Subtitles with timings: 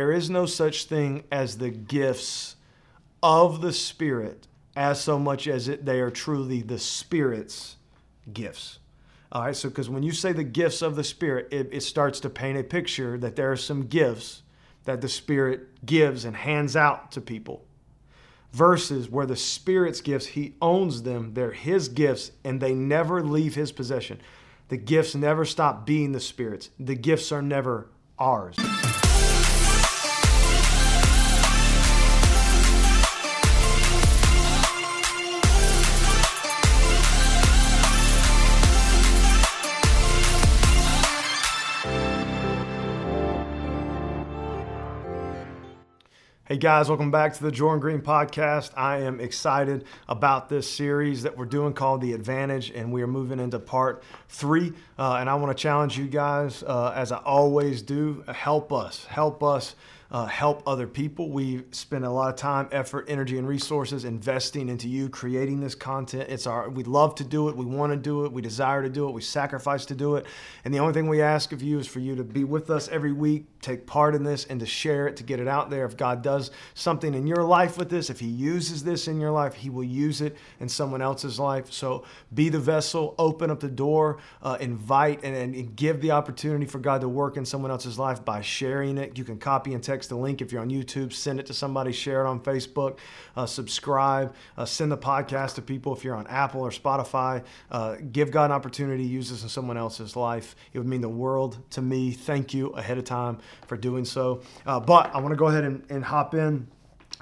[0.00, 2.56] there is no such thing as the gifts
[3.22, 7.76] of the Spirit as so much as it, they are truly the Spirit's
[8.32, 8.78] gifts.
[9.30, 12.18] All right, so because when you say the gifts of the Spirit, it, it starts
[12.20, 14.40] to paint a picture that there are some gifts
[14.84, 17.62] that the Spirit gives and hands out to people.
[18.52, 23.54] Versus where the Spirit's gifts, He owns them, they're His gifts, and they never leave
[23.54, 24.18] His possession.
[24.68, 28.56] The gifts never stop being the Spirit's, the gifts are never ours.
[46.50, 48.72] Hey guys, welcome back to the Jordan Green Podcast.
[48.76, 53.06] I am excited about this series that we're doing called The Advantage, and we are
[53.06, 54.72] moving into part three.
[54.98, 59.04] Uh, and I want to challenge you guys, uh, as I always do, help us,
[59.04, 59.76] help us
[60.10, 61.30] uh, help other people.
[61.30, 65.74] We spend a lot of time, effort, energy, and resources investing into you creating this
[65.74, 66.28] content.
[66.28, 67.56] It's our we love to do it.
[67.56, 68.32] We want to do it.
[68.32, 69.12] We desire to do it.
[69.12, 70.26] We sacrifice to do it.
[70.64, 72.88] And the only thing we ask of you is for you to be with us
[72.88, 75.84] every week, take part in this, and to share it, to get it out there.
[75.84, 79.30] If God does something in your life with this, if He uses this in your
[79.30, 81.72] life, He will use it in someone else's life.
[81.72, 86.66] So be the vessel, open up the door, uh, invite, and, and give the opportunity
[86.66, 89.16] for God to work in someone else's life by sharing it.
[89.16, 90.40] You can copy and text text the link.
[90.40, 92.96] If you're on YouTube, send it to somebody, share it on Facebook,
[93.36, 95.94] uh, subscribe, uh, send the podcast to people.
[95.94, 99.76] If you're on Apple or Spotify, uh, give God an opportunity use this in someone
[99.76, 100.56] else's life.
[100.72, 102.12] It would mean the world to me.
[102.12, 104.40] Thank you ahead of time for doing so.
[104.64, 106.66] Uh, but I want to go ahead and, and hop in.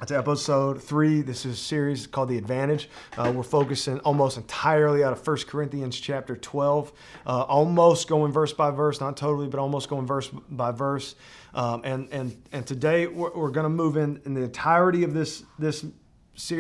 [0.01, 1.23] It's episode three.
[1.23, 2.89] This is a series called The Advantage.
[3.17, 6.93] Uh, we're focusing almost entirely out of 1 Corinthians chapter 12,
[7.27, 11.17] uh, almost going verse by verse, not totally, but almost going verse by verse.
[11.53, 15.15] Um, and, and, and today we're, we're going to move in, in the entirety of
[15.15, 15.85] this, this,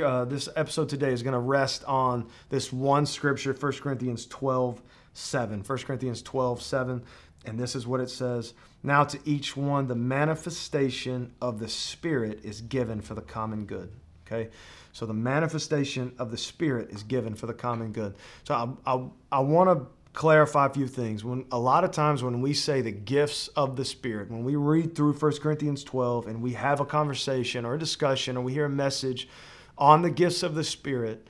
[0.02, 4.82] uh, this episode today is going to rest on this one scripture, 1 Corinthians 12,
[5.12, 5.62] 7.
[5.62, 7.04] 1 Corinthians 12, 7.
[7.44, 12.40] And this is what it says Now to each one, the manifestation of the Spirit
[12.44, 13.90] is given for the common good.
[14.26, 14.50] Okay?
[14.92, 18.14] So the manifestation of the Spirit is given for the common good.
[18.44, 18.54] So
[18.86, 21.24] I, I, I want to clarify a few things.
[21.24, 24.56] When a lot of times when we say the gifts of the Spirit, when we
[24.56, 28.52] read through 1 Corinthians 12 and we have a conversation or a discussion or we
[28.52, 29.28] hear a message
[29.76, 31.28] on the gifts of the Spirit,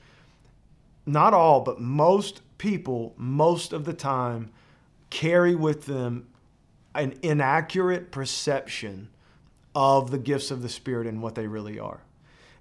[1.05, 4.51] not all, but most people, most of the time,
[5.09, 6.27] carry with them
[6.95, 9.09] an inaccurate perception
[9.75, 12.01] of the gifts of the Spirit and what they really are.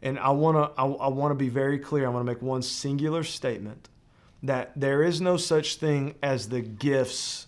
[0.02, 2.06] And I want to I, I want to be very clear.
[2.06, 3.88] I want to make one singular statement
[4.42, 7.46] that there is no such thing as the gifts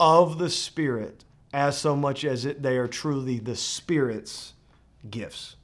[0.00, 4.54] of the Spirit as so much as it, they are truly the Spirit's
[5.08, 5.56] gifts.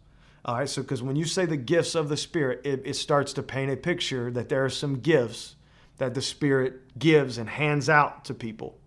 [0.44, 3.32] All right, so because when you say the gifts of the Spirit, it, it starts
[3.34, 5.56] to paint a picture that there are some gifts
[5.98, 8.78] that the Spirit gives and hands out to people.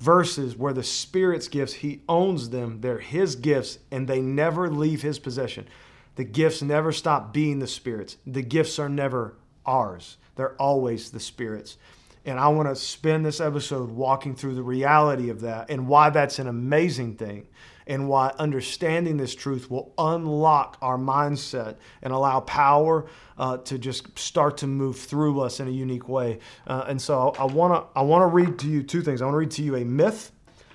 [0.00, 5.02] Verses where the Spirit's gifts, He owns them, they're His gifts, and they never leave
[5.02, 5.66] His possession.
[6.16, 11.20] The gifts never stop being the Spirit's, the gifts are never ours, they're always the
[11.20, 11.76] Spirit's.
[12.24, 16.10] And I want to spend this episode walking through the reality of that and why
[16.10, 17.48] that's an amazing thing
[17.86, 24.18] and why understanding this truth will unlock our mindset and allow power uh, to just
[24.18, 26.38] start to move through us in a unique way.
[26.66, 29.20] Uh, and so I want to I want to read to you two things.
[29.20, 30.32] I want to read to you a myth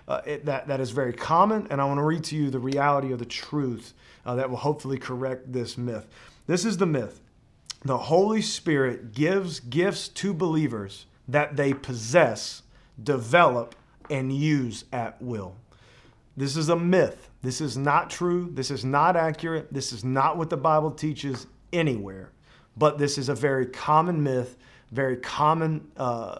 [0.07, 2.59] uh, it, that that is very common, and I want to read to you the
[2.59, 3.93] reality of the truth
[4.25, 6.07] uh, that will hopefully correct this myth.
[6.47, 7.21] This is the myth.
[7.85, 12.63] The Holy Spirit gives gifts to believers that they possess,
[13.01, 13.75] develop,
[14.09, 15.55] and use at will.
[16.35, 17.29] This is a myth.
[17.41, 18.49] This is not true.
[18.53, 19.71] This is not accurate.
[19.73, 22.31] This is not what the Bible teaches anywhere.
[22.77, 24.57] But this is a very common myth,
[24.91, 26.39] very common uh,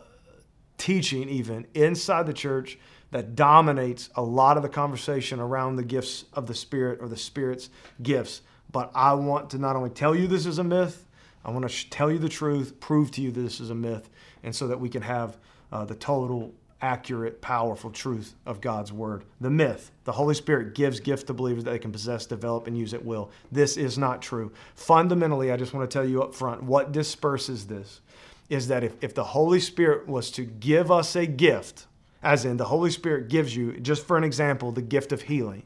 [0.77, 2.79] teaching, even inside the church,
[3.11, 7.17] that dominates a lot of the conversation around the gifts of the Spirit or the
[7.17, 7.69] Spirit's
[8.01, 8.41] gifts.
[8.71, 11.05] But I want to not only tell you this is a myth,
[11.43, 14.09] I want to tell you the truth, prove to you this is a myth,
[14.43, 15.37] and so that we can have
[15.71, 19.25] uh, the total accurate, powerful truth of God's word.
[19.41, 22.77] The myth, the Holy Spirit gives gifts to believers that they can possess, develop, and
[22.77, 23.31] use at will.
[23.51, 24.51] This is not true.
[24.75, 28.01] Fundamentally, I just want to tell you up front what disperses this
[28.49, 31.85] is that if, if the Holy Spirit was to give us a gift,
[32.23, 35.63] as in the Holy Spirit gives you, just for an example, the gift of healing.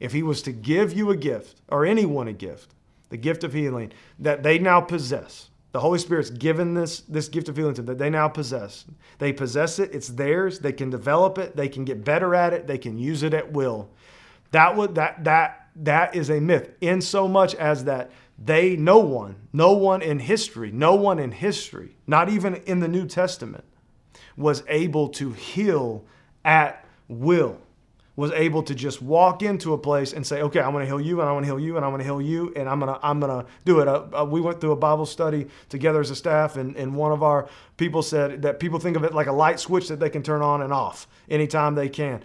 [0.00, 2.70] If He was to give you a gift, or anyone a gift,
[3.10, 7.48] the gift of healing that they now possess, the Holy Spirit's given this, this gift
[7.48, 8.86] of healing to them that they now possess.
[9.18, 12.66] They possess it, it's theirs, they can develop it, they can get better at it,
[12.66, 13.90] they can use it at will.
[14.52, 16.70] That would that that that is a myth.
[16.80, 18.10] In so much as that
[18.42, 22.88] they no one, no one in history, no one in history, not even in the
[22.88, 23.64] New Testament,
[24.36, 26.04] was able to heal
[26.44, 27.58] at will
[28.18, 31.00] was able to just walk into a place and say, okay, I'm going to heal
[31.00, 32.80] you and I want to heal you and I want to heal you and I'm
[32.80, 33.86] going to, I'm going to do it.
[33.86, 37.12] Uh, uh, we went through a Bible study together as a staff and, and one
[37.12, 40.10] of our people said that people think of it like a light switch that they
[40.10, 42.20] can turn on and off anytime they can.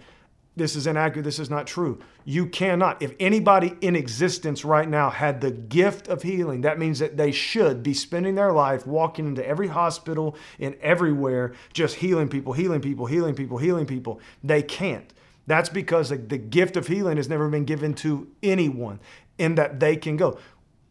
[0.56, 1.22] This is inaccurate.
[1.22, 2.00] This is not true.
[2.24, 3.00] You cannot.
[3.00, 7.30] If anybody in existence right now had the gift of healing, that means that they
[7.30, 12.80] should be spending their life walking into every hospital and everywhere, just healing people, healing
[12.80, 14.18] people, healing people, healing people.
[14.42, 15.12] They can't.
[15.46, 19.00] That's because the, the gift of healing has never been given to anyone
[19.38, 20.38] in that they can go.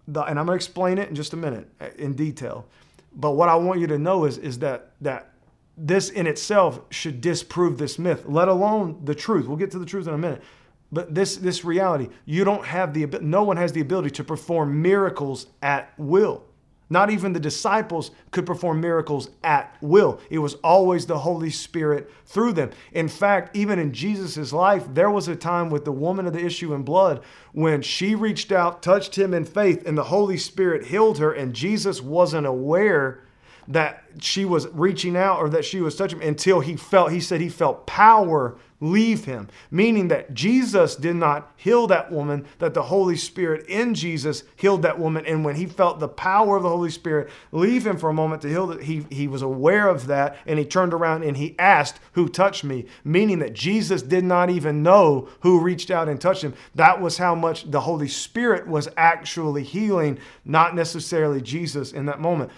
[0.07, 2.67] The, and I'm going to explain it in just a minute uh, in detail.
[3.15, 5.31] But what I want you to know is, is that, that
[5.77, 9.47] this in itself should disprove this myth, let alone the truth.
[9.47, 10.43] We'll get to the truth in a minute.
[10.91, 14.81] But this, this reality, you don't have the, no one has the ability to perform
[14.81, 16.43] miracles at will.
[16.93, 20.21] Not even the disciples could perform miracles at will.
[20.29, 22.69] It was always the Holy Spirit through them.
[22.91, 26.45] In fact, even in Jesus' life, there was a time with the woman of the
[26.45, 30.85] issue in blood when she reached out, touched him in faith, and the Holy Spirit
[30.85, 33.23] healed her, and Jesus wasn't aware
[33.67, 37.19] that she was reaching out or that she was touching him until he felt, he
[37.19, 42.73] said he felt power leave him, meaning that Jesus did not heal that woman, that
[42.73, 45.25] the Holy Spirit in Jesus healed that woman.
[45.25, 48.41] And when he felt the power of the Holy Spirit leave him for a moment
[48.41, 51.57] to heal, it, he, he was aware of that and he turned around and he
[51.57, 52.85] asked, Who touched me?
[53.05, 56.53] Meaning that Jesus did not even know who reached out and touched him.
[56.75, 62.19] That was how much the Holy Spirit was actually healing, not necessarily Jesus in that
[62.19, 62.51] moment.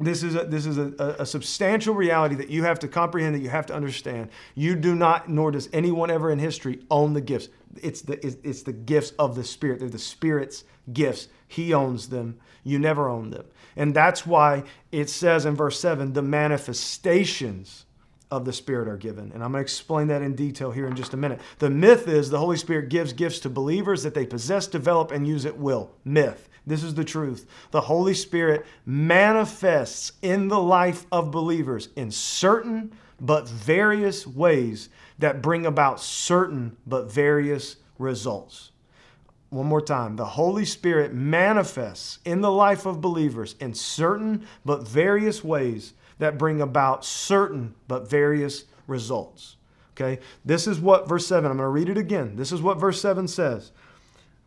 [0.00, 3.40] This is a, this is a, a, substantial reality that you have to comprehend, that
[3.40, 4.30] you have to understand.
[4.54, 7.48] You do not, nor does anyone ever in history own the gifts.
[7.82, 9.80] It's the, it's, it's the gifts of the Spirit.
[9.80, 10.62] They're the Spirit's
[10.92, 11.28] gifts.
[11.48, 12.38] He owns them.
[12.62, 13.46] You never own them.
[13.76, 17.86] And that's why it says in verse 7 the manifestations
[18.30, 19.32] of the Spirit are given.
[19.32, 21.40] And I'm going to explain that in detail here in just a minute.
[21.58, 25.26] The myth is the Holy Spirit gives gifts to believers that they possess, develop, and
[25.26, 25.92] use at will.
[26.04, 26.48] Myth.
[26.68, 27.46] This is the truth.
[27.70, 35.42] The Holy Spirit manifests in the life of believers in certain but various ways that
[35.42, 38.70] bring about certain but various results.
[39.50, 40.16] One more time.
[40.16, 46.36] The Holy Spirit manifests in the life of believers in certain but various ways that
[46.36, 49.56] bring about certain but various results.
[49.96, 50.20] Okay?
[50.44, 52.36] This is what verse 7, I'm going to read it again.
[52.36, 53.72] This is what verse 7 says.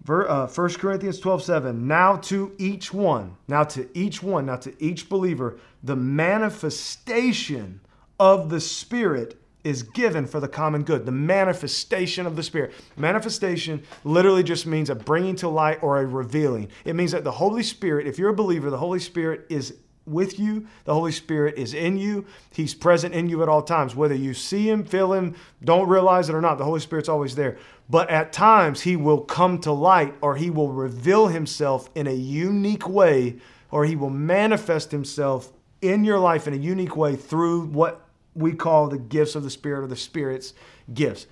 [0.05, 1.87] 1 uh, Corinthians 12, 7.
[1.87, 7.81] Now to each one, now to each one, now to each believer, the manifestation
[8.19, 11.05] of the Spirit is given for the common good.
[11.05, 12.73] The manifestation of the Spirit.
[12.97, 16.69] Manifestation literally just means a bringing to light or a revealing.
[16.83, 19.75] It means that the Holy Spirit, if you're a believer, the Holy Spirit is
[20.05, 20.67] with you.
[20.85, 22.25] The Holy Spirit is in you.
[22.51, 23.95] He's present in you at all times.
[23.95, 27.35] Whether you see Him, feel Him, don't realize it or not, the Holy Spirit's always
[27.35, 27.57] there.
[27.89, 32.13] But at times, He will come to light or He will reveal Himself in a
[32.13, 33.37] unique way
[33.69, 35.51] or He will manifest Himself
[35.81, 39.49] in your life in a unique way through what we call the gifts of the
[39.49, 40.53] Spirit or the Spirit's
[40.93, 41.27] gifts.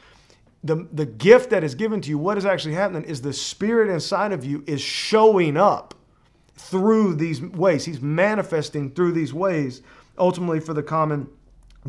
[0.63, 3.89] The, the gift that is given to you, what is actually happening is the Spirit
[3.89, 5.93] inside of you is showing up
[6.59, 7.85] through these ways.
[7.85, 9.81] He's manifesting through these ways,
[10.17, 11.29] ultimately for the common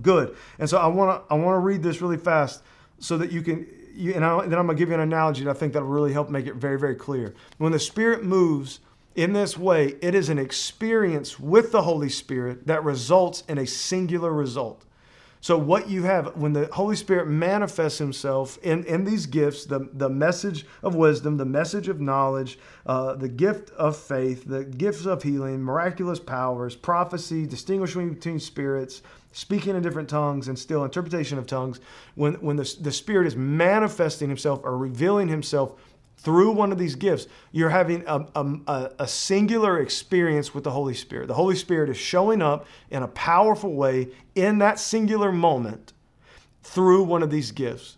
[0.01, 0.37] good.
[0.59, 2.63] And so I want to I want to read this really fast
[2.99, 3.67] so that you can.
[3.93, 5.89] You, and, I, then I'm going to give you an analogy that I think that'll
[5.89, 7.35] really help make it very, very clear.
[7.59, 8.79] When the Spirit moves
[9.17, 13.67] in this way, it is an experience with the Holy Spirit that results in a
[13.67, 14.85] singular result.
[15.43, 19.89] So, what you have when the Holy Spirit manifests Himself in, in these gifts the,
[19.95, 25.07] the message of wisdom, the message of knowledge, uh, the gift of faith, the gifts
[25.07, 29.01] of healing, miraculous powers, prophecy, distinguishing between spirits,
[29.33, 31.81] speaking in different tongues, and still interpretation of tongues,
[32.17, 35.81] when, when the, the Spirit is manifesting Himself or revealing Himself
[36.23, 40.93] through one of these gifts, you're having a, a, a, singular experience with the Holy
[40.93, 41.29] Spirit.
[41.29, 45.95] The Holy Spirit is showing up in a powerful way in that singular moment
[46.63, 47.97] through one of these gifts.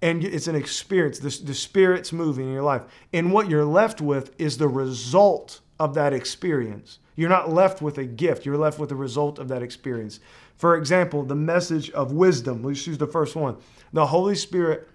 [0.00, 1.18] And it's an experience.
[1.18, 2.82] The, the Spirit's moving in your life.
[3.12, 7.00] And what you're left with is the result of that experience.
[7.16, 10.20] You're not left with a gift, you're left with the result of that experience.
[10.56, 12.62] For example, the message of wisdom.
[12.62, 13.56] Let's use the first one.
[13.92, 14.88] The Holy Spirit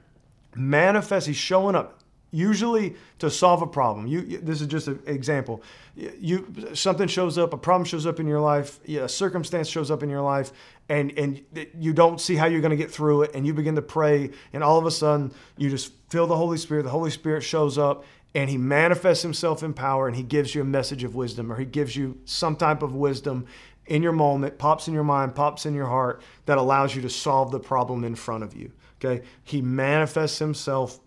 [0.56, 2.00] manifests, He's showing up
[2.34, 4.08] usually to solve a problem.
[4.08, 5.62] You, this is just an example.
[5.96, 10.02] You something shows up, a problem shows up in your life, a circumstance shows up
[10.02, 10.52] in your life,
[10.90, 11.42] and and
[11.80, 14.32] you don't see how you're going to get through it, and you begin to pray,
[14.52, 16.84] and all of a sudden you just feel the Holy Spirit.
[16.84, 20.62] The Holy Spirit shows up, and He manifests Himself in power, and He gives you
[20.62, 23.46] a message of wisdom, or He gives you some type of wisdom
[23.86, 27.10] in your moment, pops in your mind, pops in your heart that allows you to
[27.10, 28.72] solve the problem in front of you.
[29.00, 31.00] Okay, He manifests Himself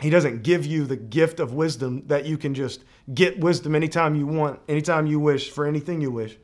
[0.00, 4.14] he doesn't give you the gift of wisdom that you can just get wisdom anytime
[4.14, 6.36] you want, anytime you wish, for anything you wish.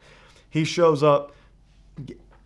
[0.51, 1.35] He shows up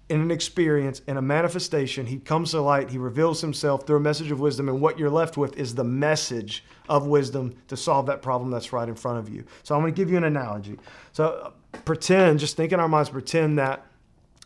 [0.09, 2.07] in an experience, in a manifestation.
[2.07, 2.91] He comes to light.
[2.91, 4.69] He reveals himself through a message of wisdom.
[4.69, 8.73] And what you're left with is the message of wisdom to solve that problem that's
[8.73, 9.45] right in front of you.
[9.63, 10.79] So I'm going to give you an analogy.
[11.13, 13.85] So uh, pretend, just think in our minds, pretend that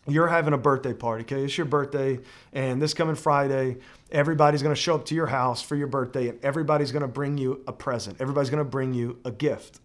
[0.08, 1.44] you're having a birthday party, okay?
[1.44, 2.18] It's your birthday,
[2.52, 3.76] and this coming Friday,
[4.10, 7.62] everybody's gonna show up to your house for your birthday, and everybody's gonna bring you
[7.66, 8.20] a present.
[8.20, 9.80] Everybody's gonna bring you a gift,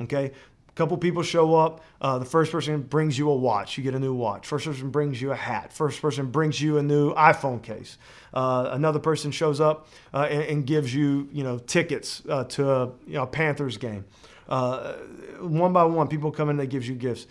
[0.00, 0.32] okay?
[0.68, 1.82] A couple people show up.
[2.00, 3.76] Uh, the first person brings you a watch.
[3.76, 4.46] You get a new watch.
[4.46, 5.72] First person brings you a hat.
[5.72, 7.98] First person brings you a new iPhone case.
[8.32, 12.70] Uh, another person shows up uh, and, and, gives you, you know, tickets uh, to
[12.70, 14.04] a you know, Panthers game.
[14.48, 14.92] Uh,
[15.40, 17.26] one by one, people come in, they gives you gifts.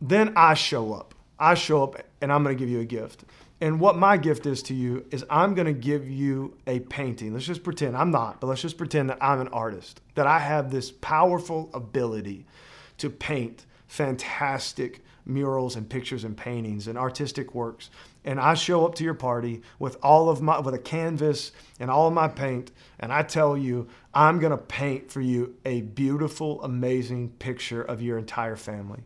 [0.00, 3.24] Then I show up I show up and I'm going to give you a gift.
[3.60, 7.32] And what my gift is to you is I'm going to give you a painting.
[7.32, 10.38] Let's just pretend I'm not, but let's just pretend that I'm an artist, that I
[10.38, 12.46] have this powerful ability
[12.98, 17.90] to paint fantastic murals and pictures and paintings and artistic works.
[18.24, 21.90] And I show up to your party with all of my with a canvas and
[21.90, 25.82] all of my paint and I tell you I'm going to paint for you a
[25.82, 29.00] beautiful amazing picture of your entire family.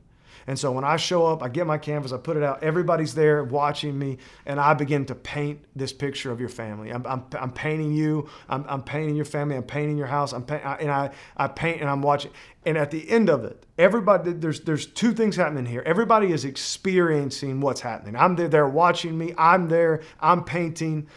[0.47, 3.15] And so when I show up, I get my canvas, I put it out, everybody's
[3.15, 6.91] there watching me, and I begin to paint this picture of your family.
[6.91, 10.45] I'm, I'm, I'm painting you, I'm, I'm, painting your family, I'm painting your house, I'm
[10.45, 12.33] paint, and I, I paint and I'm watching.
[12.65, 15.83] And at the end of it, everybody, there's, there's two things happening here.
[15.85, 18.17] Everybody is experiencing what's happening.
[18.17, 21.09] I'm there, they're watching me, I'm there, I'm painting,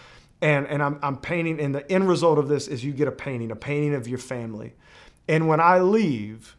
[0.42, 3.12] and, and I'm, I'm painting, and the end result of this is you get a
[3.12, 4.74] painting, a painting of your family.
[5.28, 6.56] And when I leave,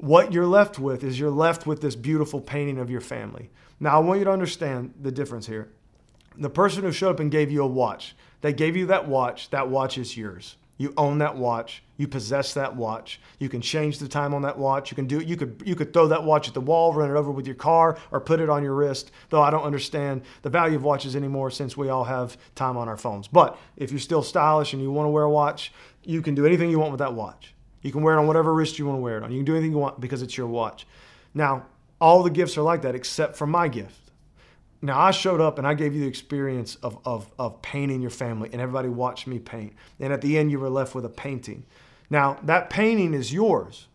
[0.00, 3.50] what you're left with is you're left with this beautiful painting of your family.
[3.78, 5.68] Now, I want you to understand the difference here.
[6.38, 9.50] The person who showed up and gave you a watch, they gave you that watch,
[9.50, 10.56] that watch is yours.
[10.78, 11.82] You own that watch.
[11.98, 13.20] You possess that watch.
[13.38, 14.90] You can change the time on that watch.
[14.90, 15.26] You can do it.
[15.26, 17.54] you could you could throw that watch at the wall, run it over with your
[17.54, 19.10] car, or put it on your wrist.
[19.28, 22.88] Though I don't understand the value of watches anymore since we all have time on
[22.88, 23.28] our phones.
[23.28, 25.70] But if you're still stylish and you want to wear a watch,
[26.02, 27.52] you can do anything you want with that watch.
[27.82, 29.32] You can wear it on whatever wrist you want to wear it on.
[29.32, 30.86] You can do anything you want because it's your watch.
[31.34, 31.66] Now,
[32.00, 34.10] all the gifts are like that except for my gift.
[34.82, 38.10] Now, I showed up and I gave you the experience of, of, of painting your
[38.10, 39.74] family, and everybody watched me paint.
[39.98, 41.66] And at the end, you were left with a painting.
[42.08, 43.88] Now, that painting is yours,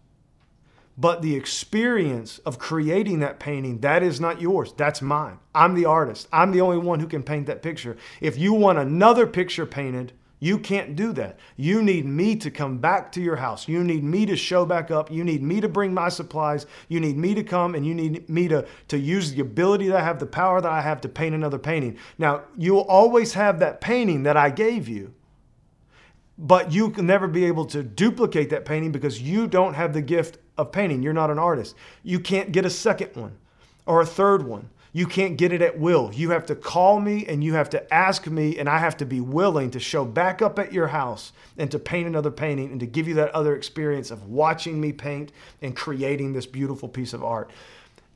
[0.98, 4.74] but the experience of creating that painting, that is not yours.
[4.78, 5.40] That's mine.
[5.54, 6.28] I'm the artist.
[6.32, 7.98] I'm the only one who can paint that picture.
[8.22, 11.40] If you want another picture painted, you can't do that.
[11.56, 13.68] You need me to come back to your house.
[13.68, 15.10] You need me to show back up.
[15.10, 16.66] You need me to bring my supplies.
[16.90, 19.98] You need me to come and you need me to, to use the ability that
[19.98, 21.98] I have, the power that I have to paint another painting.
[22.18, 25.14] Now, you'll always have that painting that I gave you,
[26.38, 30.02] but you can never be able to duplicate that painting because you don't have the
[30.02, 31.02] gift of painting.
[31.02, 31.76] You're not an artist.
[32.04, 33.38] You can't get a second one
[33.86, 34.70] or a third one.
[34.96, 36.10] You can't get it at will.
[36.14, 39.06] You have to call me and you have to ask me, and I have to
[39.06, 42.80] be willing to show back up at your house and to paint another painting and
[42.80, 47.12] to give you that other experience of watching me paint and creating this beautiful piece
[47.12, 47.52] of art.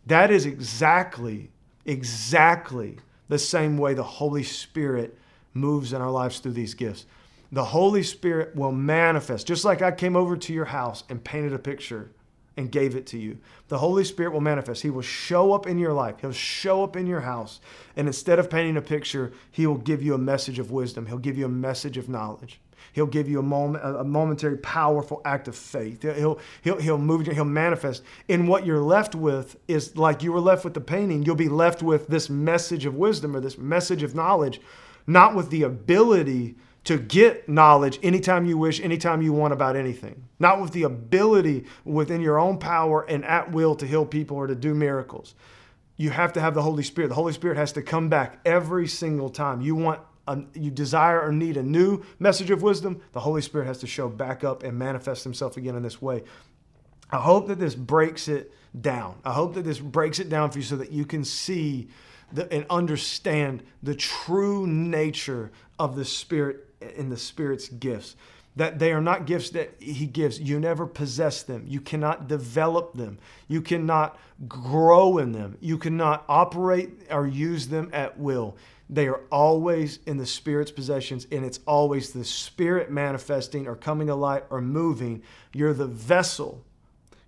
[0.05, 1.49] That is exactly,
[1.85, 5.17] exactly the same way the Holy Spirit
[5.53, 7.05] moves in our lives through these gifts.
[7.51, 11.51] The Holy Spirit will manifest, just like I came over to your house and painted
[11.51, 12.11] a picture
[12.59, 13.37] and gave it to you.
[13.69, 14.81] The Holy Spirit will manifest.
[14.81, 16.15] He will show up in your life.
[16.19, 17.61] He'll show up in your house.
[17.95, 21.05] And instead of painting a picture, He will give you a message of wisdom.
[21.05, 22.59] He'll give you a message of knowledge.
[22.91, 26.01] He'll give you a moment, a momentary, powerful act of faith.
[26.01, 28.03] He'll, he'll, he'll move, you, he'll manifest.
[28.27, 31.49] And what you're left with is like you were left with the painting, you'll be
[31.49, 34.59] left with this message of wisdom or this message of knowledge,
[35.07, 36.55] not with the ability
[36.85, 40.23] to get knowledge anytime you wish, anytime you want about anything.
[40.39, 44.47] Not with the ability within your own power and at will to heal people or
[44.47, 45.35] to do miracles.
[45.97, 47.09] You have to have the Holy Spirit.
[47.09, 49.61] The Holy Spirit has to come back every single time.
[49.61, 53.65] You want a, you desire or need a new message of wisdom, the Holy Spirit
[53.65, 56.23] has to show back up and manifest himself again in this way.
[57.11, 59.15] I hope that this breaks it down.
[59.25, 61.89] I hope that this breaks it down for you so that you can see
[62.31, 68.15] the, and understand the true nature of the Spirit in the Spirit's gifts.
[68.55, 70.39] that they are not gifts that he gives.
[70.39, 71.63] You never possess them.
[71.67, 73.17] You cannot develop them.
[73.47, 75.57] You cannot grow in them.
[75.61, 78.57] You cannot operate or use them at will.
[78.89, 84.07] They are always in the Spirit's possessions, and it's always the Spirit manifesting or coming
[84.07, 85.21] to light or moving.
[85.53, 86.65] You're the vessel.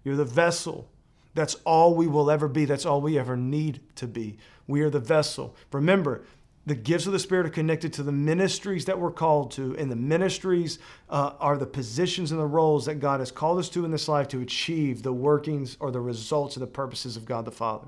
[0.04, 0.90] You're the vessel.
[1.34, 2.66] That's all we will ever be.
[2.66, 4.38] That's all we ever need to be.
[4.68, 5.56] We are the vessel.
[5.72, 6.24] Remember,
[6.66, 9.92] the gifts of the Spirit are connected to the ministries that we're called to, and
[9.92, 10.78] the ministries
[11.10, 14.08] uh, are the positions and the roles that God has called us to in this
[14.08, 17.88] life to achieve the workings or the results of the purposes of God the Father.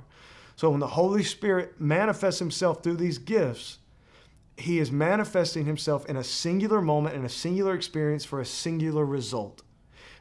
[0.56, 3.78] So when the Holy Spirit manifests Himself through these gifts,
[4.58, 9.06] He is manifesting Himself in a singular moment, in a singular experience for a singular
[9.06, 9.62] result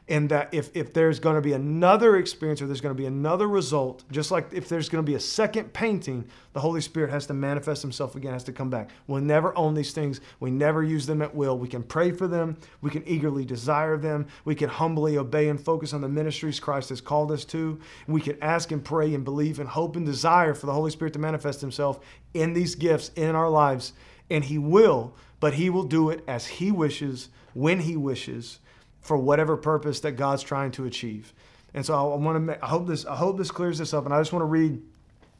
[0.09, 3.05] and that if, if there's going to be another experience or there's going to be
[3.05, 7.09] another result, just like if there's going to be a second painting, the Holy Spirit
[7.09, 8.89] has to manifest himself again, has to come back.
[9.07, 10.19] We'll never own these things.
[10.41, 11.57] We never use them at will.
[11.57, 12.57] We can pray for them.
[12.81, 14.27] We can eagerly desire them.
[14.43, 17.79] We can humbly obey and focus on the ministries Christ has called us to.
[18.07, 21.13] We can ask and pray and believe and hope and desire for the Holy Spirit
[21.13, 22.01] to manifest himself
[22.33, 23.93] in these gifts in our lives.
[24.29, 28.59] And he will, but he will do it as he wishes, when he wishes
[29.03, 31.33] for whatever purpose that God's trying to achieve.
[31.73, 32.63] And so I want to.
[32.63, 33.05] I hope this.
[33.05, 34.05] I hope this clears this up.
[34.05, 34.81] And I just want to read.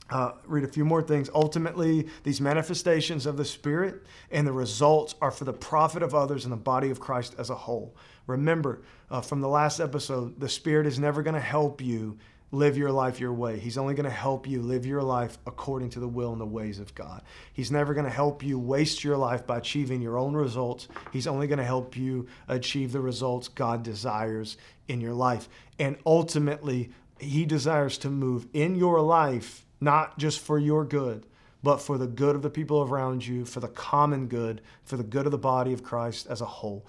[0.09, 1.29] Uh, read a few more things.
[1.33, 6.43] Ultimately, these manifestations of the Spirit and the results are for the profit of others
[6.43, 7.95] and the body of Christ as a whole.
[8.27, 12.17] Remember uh, from the last episode, the Spirit is never going to help you
[12.53, 13.57] live your life your way.
[13.57, 16.45] He's only going to help you live your life according to the will and the
[16.45, 17.23] ways of God.
[17.51, 20.87] He's never going to help you waste your life by achieving your own results.
[21.11, 24.57] He's only going to help you achieve the results God desires
[24.87, 25.49] in your life.
[25.79, 31.25] And ultimately, He desires to move in your life, not just for your good,
[31.63, 35.03] but for the good of the people around you, for the common good, for the
[35.03, 36.85] good of the body of Christ as a whole.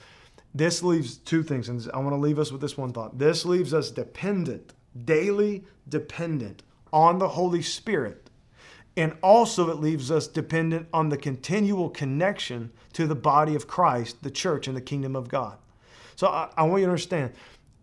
[0.54, 3.18] This leaves two things, and I want to leave us with this one thought.
[3.18, 8.30] This leaves us dependent daily dependent on the Holy Spirit.
[8.96, 14.22] And also, it leaves us dependent on the continual connection to the body of Christ,
[14.22, 15.58] the church, and the kingdom of God.
[16.14, 17.32] So I, I want you to understand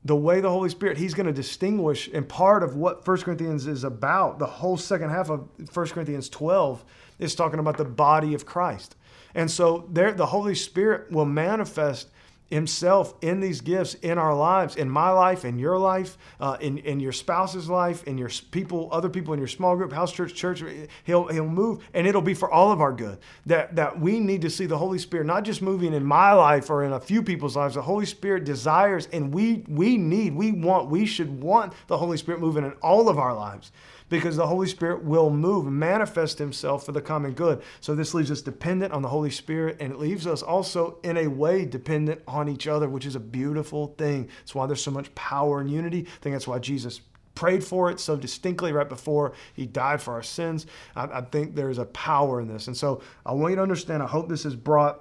[0.03, 3.67] the way the Holy Spirit, He's going to distinguish, and part of what 1 Corinthians
[3.67, 6.83] is about, the whole second half of 1 Corinthians 12
[7.19, 8.95] is talking about the body of Christ.
[9.35, 12.09] And so there, the Holy Spirit will manifest
[12.51, 16.77] himself in these gifts in our lives, in my life, in your life, uh, in,
[16.79, 20.35] in your spouse's life, in your people, other people in your small group, house church,
[20.35, 20.63] church.
[21.05, 23.17] He'll, he'll move and it'll be for all of our good.
[23.45, 26.69] That, that we need to see the Holy Spirit not just moving in my life
[26.69, 27.75] or in a few people's lives.
[27.75, 32.17] The Holy Spirit desires and we, we need, we want, we should want the Holy
[32.17, 33.71] Spirit moving in all of our lives
[34.11, 37.63] because the Holy Spirit will move and manifest himself for the common good.
[37.79, 41.15] So this leaves us dependent on the Holy Spirit and it leaves us also in
[41.15, 44.27] a way dependent on each other, which is a beautiful thing.
[44.39, 46.01] That's why there's so much power and unity.
[46.01, 46.99] I think that's why Jesus
[47.35, 50.67] prayed for it so distinctly right before he died for our sins.
[50.93, 52.67] I, I think there's a power in this.
[52.67, 54.99] And so I want you to understand, I hope this has brought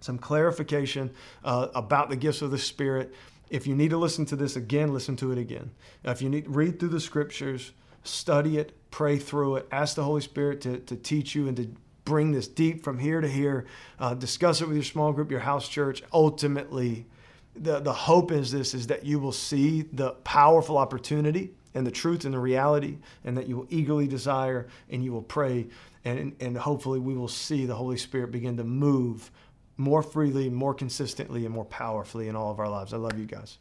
[0.00, 1.10] some clarification
[1.42, 3.14] uh, about the gifts of the Spirit.
[3.48, 5.70] If you need to listen to this again, listen to it again.
[6.04, 7.72] If you need read through the scriptures,
[8.04, 11.68] study it, pray through it, ask the Holy Spirit to, to teach you and to
[12.04, 13.66] bring this deep from here to here.
[13.98, 16.02] Uh, discuss it with your small group, your house church.
[16.12, 17.06] Ultimately,
[17.54, 21.90] the, the hope is this is that you will see the powerful opportunity and the
[21.90, 25.66] truth and the reality, and that you will eagerly desire and you will pray.
[26.04, 29.30] And, and hopefully, we will see the Holy Spirit begin to move
[29.78, 32.92] more freely, more consistently, and more powerfully in all of our lives.
[32.92, 33.58] I love you guys.